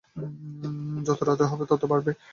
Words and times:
যত 1.07 1.19
রাত 1.23 1.41
হবে, 1.51 1.63
তত 1.65 1.83
বাড়বে। 1.91 2.11